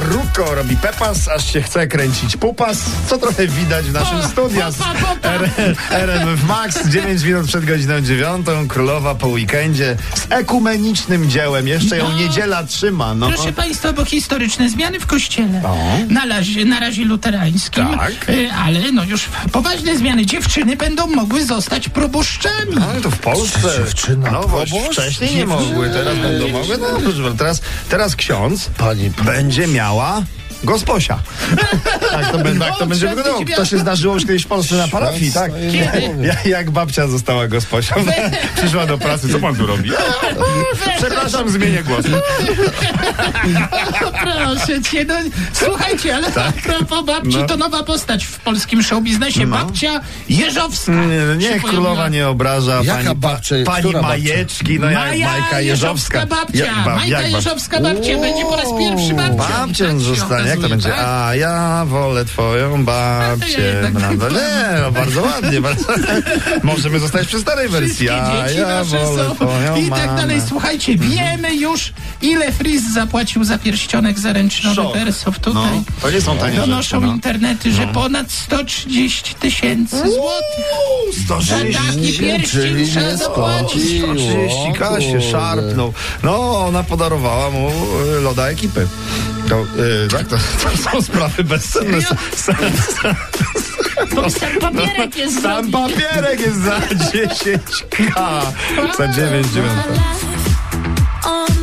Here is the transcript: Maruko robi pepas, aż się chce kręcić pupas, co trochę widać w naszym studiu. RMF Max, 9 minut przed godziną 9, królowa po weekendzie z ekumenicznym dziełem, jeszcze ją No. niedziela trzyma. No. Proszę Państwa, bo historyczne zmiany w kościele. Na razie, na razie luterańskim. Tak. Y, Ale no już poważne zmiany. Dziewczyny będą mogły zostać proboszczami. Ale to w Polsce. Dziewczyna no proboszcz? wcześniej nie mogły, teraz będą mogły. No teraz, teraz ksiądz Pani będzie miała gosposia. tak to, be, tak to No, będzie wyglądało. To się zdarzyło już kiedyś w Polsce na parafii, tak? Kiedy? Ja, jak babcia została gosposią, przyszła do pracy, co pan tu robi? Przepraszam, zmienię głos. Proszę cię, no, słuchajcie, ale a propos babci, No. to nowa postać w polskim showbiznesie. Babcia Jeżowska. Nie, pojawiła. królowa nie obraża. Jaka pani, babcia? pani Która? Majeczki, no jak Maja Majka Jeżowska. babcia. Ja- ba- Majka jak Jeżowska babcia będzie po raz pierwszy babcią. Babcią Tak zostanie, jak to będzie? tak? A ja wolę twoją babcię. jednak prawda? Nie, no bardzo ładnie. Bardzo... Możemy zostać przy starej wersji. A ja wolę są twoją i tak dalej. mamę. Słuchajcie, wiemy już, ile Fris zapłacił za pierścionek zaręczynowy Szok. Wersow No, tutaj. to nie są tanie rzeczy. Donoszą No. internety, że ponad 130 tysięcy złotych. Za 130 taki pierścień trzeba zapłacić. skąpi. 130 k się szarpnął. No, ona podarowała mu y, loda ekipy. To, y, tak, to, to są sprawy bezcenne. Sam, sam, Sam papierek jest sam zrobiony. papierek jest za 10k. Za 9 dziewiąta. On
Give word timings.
Maruko 0.00 0.54
robi 0.54 0.76
pepas, 0.76 1.28
aż 1.28 1.52
się 1.52 1.62
chce 1.62 1.86
kręcić 1.86 2.36
pupas, 2.36 2.78
co 3.06 3.18
trochę 3.18 3.46
widać 3.46 3.86
w 3.86 3.92
naszym 3.92 4.22
studiu. 4.22 4.60
RMF 5.90 6.44
Max, 6.44 6.88
9 6.88 7.22
minut 7.22 7.46
przed 7.46 7.64
godziną 7.64 8.00
9, 8.00 8.46
królowa 8.68 9.14
po 9.14 9.26
weekendzie 9.28 9.96
z 10.14 10.26
ekumenicznym 10.30 11.30
dziełem, 11.30 11.68
jeszcze 11.68 11.96
ją 11.96 12.08
No. 12.08 12.16
niedziela 12.16 12.64
trzyma. 12.64 13.14
No. 13.14 13.28
Proszę 13.28 13.52
Państwa, 13.52 13.92
bo 13.92 14.04
historyczne 14.04 14.70
zmiany 14.70 15.00
w 15.00 15.06
kościele. 15.06 15.62
Na 16.08 16.26
razie, 16.26 16.64
na 16.64 16.80
razie 16.80 17.04
luterańskim. 17.04 17.86
Tak. 17.98 18.28
Y, 18.28 18.48
Ale 18.64 18.92
no 18.92 19.04
już 19.04 19.24
poważne 19.52 19.96
zmiany. 19.98 20.26
Dziewczyny 20.26 20.76
będą 20.76 21.06
mogły 21.06 21.44
zostać 21.44 21.88
proboszczami. 21.88 22.76
Ale 22.90 23.00
to 23.00 23.10
w 23.10 23.18
Polsce. 23.18 23.68
Dziewczyna 23.78 24.30
no 24.30 24.40
proboszcz? 24.40 24.72
wcześniej 24.92 25.36
nie 25.36 25.46
mogły, 25.46 25.90
teraz 25.90 26.18
będą 26.18 26.48
mogły. 26.48 26.78
No 27.22 27.30
teraz, 27.38 27.60
teraz 27.88 28.16
ksiądz 28.16 28.70
Pani 28.78 29.10
będzie 29.24 29.66
miała 29.90 30.22
gosposia. 30.64 31.18
tak 32.10 32.30
to, 32.32 32.38
be, 32.38 32.54
tak 32.54 32.68
to 32.74 32.76
No, 32.80 32.86
będzie 32.86 33.06
wyglądało. 33.08 33.40
To 33.56 33.64
się 33.64 33.78
zdarzyło 33.78 34.14
już 34.14 34.22
kiedyś 34.26 34.42
w 34.44 34.46
Polsce 34.46 34.74
na 34.74 34.88
parafii, 34.88 35.32
tak? 35.32 35.52
Kiedy? 35.52 36.26
Ja, 36.26 36.36
jak 36.58 36.70
babcia 36.70 37.06
została 37.08 37.48
gosposią, 37.48 37.94
przyszła 38.56 38.86
do 38.86 38.98
pracy, 38.98 39.28
co 39.32 39.38
pan 39.38 39.56
tu 39.56 39.66
robi? 39.66 39.90
Przepraszam, 40.98 41.48
zmienię 41.50 41.82
głos. 41.82 42.04
Proszę 44.22 44.82
cię, 44.82 45.04
no, 45.04 45.14
słuchajcie, 45.52 46.16
ale 46.16 46.26
a 46.28 46.52
propos 46.52 47.04
babci, 47.06 47.36
No. 47.38 47.46
to 47.46 47.56
nowa 47.56 47.82
postać 47.82 48.24
w 48.24 48.38
polskim 48.38 48.82
showbiznesie. 48.82 49.46
Babcia 49.46 50.00
Jeżowska. 50.28 50.92
Nie, 50.92 51.48
pojawiła. 51.48 51.70
królowa 51.70 52.08
nie 52.08 52.28
obraża. 52.28 52.80
Jaka 52.84 53.02
pani, 53.04 53.16
babcia? 53.16 53.54
pani 53.66 53.82
Która? 53.84 54.02
Majeczki, 54.02 54.80
no 54.80 54.90
jak 54.90 55.00
Maja 55.08 55.30
Majka 55.30 55.60
Jeżowska. 55.60 56.26
babcia. 56.26 56.64
Ja- 56.64 56.74
ba- 56.84 56.96
Majka 56.96 57.22
jak 57.22 57.32
Jeżowska 57.32 57.80
babcia 57.80 58.18
będzie 58.18 58.42
po 58.44 58.56
raz 58.56 58.66
pierwszy 58.78 59.14
babcią. 59.14 59.36
Babcią 59.36 59.84
Tak 59.86 59.98
zostanie, 60.00 60.49
jak 60.50 60.60
to 60.60 60.68
będzie? 60.68 60.88
tak? 60.88 60.98
A 61.06 61.34
ja 61.34 61.84
wolę 61.86 62.24
twoją 62.24 62.84
babcię. 62.84 63.60
jednak 63.74 63.92
prawda? 63.92 64.28
Nie, 64.28 64.80
no 64.80 64.92
bardzo 64.92 65.22
ładnie. 65.22 65.60
Bardzo... 65.60 65.84
Możemy 66.62 66.98
zostać 66.98 67.26
przy 67.26 67.40
starej 67.40 67.68
wersji. 67.68 68.08
A 68.10 68.50
ja 68.50 68.84
wolę 68.84 69.28
są 69.28 69.34
twoją 69.34 69.76
i 69.76 69.90
tak 69.90 70.06
dalej. 70.16 70.36
mamę. 70.36 70.48
Słuchajcie, 70.48 70.96
wiemy 70.96 71.54
już, 71.56 71.92
ile 72.22 72.52
Fris 72.52 72.82
zapłacił 72.94 73.44
za 73.44 73.58
pierścionek 73.58 74.18
zaręczynowy 74.18 74.76
Szok. 74.76 74.94
Wersow 74.94 75.34
No, 75.36 75.52
tutaj. 75.52 75.80
to 76.02 76.10
nie 76.10 76.20
są 76.20 76.38
tanie 76.38 76.54
rzeczy. 76.56 76.66
Donoszą 76.68 77.00
No. 77.00 77.06
internety, 77.12 77.72
że 77.72 77.86
ponad 77.86 78.32
130 78.32 79.34
tysięcy 79.34 79.96
złotych. 79.96 81.26
Za 81.28 81.40
130 81.40 81.96
taki 81.96 82.18
pierścień 82.18 82.86
trzeba 82.90 83.16
zapłacić. 83.16 83.82
skąpi. 84.02 84.22
130 84.22 84.72
k 84.78 85.00
się 85.00 85.20
szarpnął. 85.20 85.92
No, 86.22 86.58
ona 86.66 86.82
podarowała 86.82 87.50
mu 87.50 87.70
y, 88.18 88.20
loda 88.20 88.46
ekipy. 88.48 88.86
To, 89.50 89.62
y, 89.82 90.08
tak, 90.08 90.28
to, 90.28 90.36
to 90.62 90.76
są 90.76 91.02
sprawy 91.02 91.44
bezcenne. 91.44 92.02
Sam, 92.02 92.16
sam, 92.36 92.56
Sam 94.30 94.60
papierek 94.60 95.16
jest 95.16 95.42
sam 95.42 95.70
zrobiony. 95.70 95.94
papierek 95.94 96.40
jest 96.40 96.56
za 96.56 96.78
10k. 96.78 98.42
Za 98.98 99.08
9 99.08 99.46
dziewiąta. 99.46 99.84
On 101.24 101.59